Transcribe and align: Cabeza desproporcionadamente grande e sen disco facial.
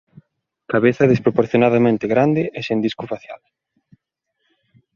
Cabeza 0.73 1.09
desproporcionadamente 1.11 2.05
grande 2.13 2.43
e 2.57 2.59
sen 2.67 2.79
disco 2.85 3.03
facial. 3.11 3.41